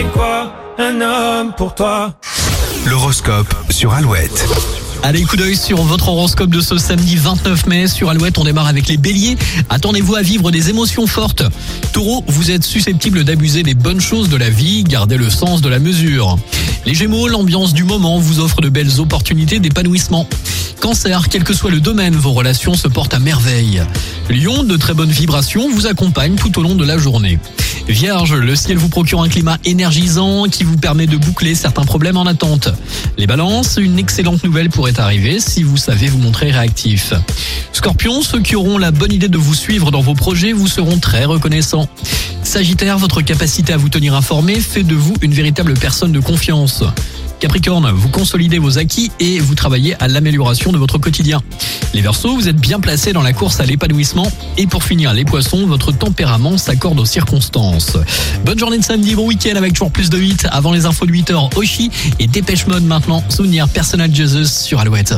[0.00, 2.14] C'est quoi un homme pour toi?
[2.86, 4.48] L'horoscope sur Alouette.
[5.02, 7.86] Allez, coup d'œil sur votre horoscope de ce samedi 29 mai.
[7.86, 9.36] Sur Alouette, on démarre avec les béliers.
[9.68, 11.42] Attendez-vous à vivre des émotions fortes.
[11.92, 14.84] Taureau, vous êtes susceptible d'abuser des bonnes choses de la vie.
[14.84, 16.38] Gardez le sens de la mesure.
[16.86, 20.26] Les gémeaux, l'ambiance du moment vous offre de belles opportunités d'épanouissement.
[20.80, 23.82] Cancer, quel que soit le domaine, vos relations se portent à merveille.
[24.30, 27.38] Lion, de très bonnes vibrations vous accompagnent tout au long de la journée.
[27.88, 32.16] Vierge, le ciel vous procure un climat énergisant qui vous permet de boucler certains problèmes
[32.16, 32.68] en attente.
[33.18, 37.12] Les balances, une excellente nouvelle pourrait arriver si vous savez vous montrer réactif.
[37.72, 40.98] Scorpion, ceux qui auront la bonne idée de vous suivre dans vos projets vous seront
[40.98, 41.88] très reconnaissants.
[42.42, 46.84] Sagittaire, votre capacité à vous tenir informé fait de vous une véritable personne de confiance.
[47.40, 51.40] Capricorne, vous consolidez vos acquis et vous travaillez à l'amélioration de votre quotidien.
[51.94, 54.30] Les Verseaux, vous êtes bien placés dans la course à l'épanouissement.
[54.58, 57.96] Et pour finir, les Poissons, votre tempérament s'accorde aux circonstances.
[58.44, 61.12] Bonne journée de samedi, bon week-end avec toujours plus de 8 avant les infos de
[61.12, 61.56] 8h.
[61.56, 63.24] Oshi et Dépêche Mode maintenant.
[63.30, 65.14] Souvenir Personal Jesus sur Alouette.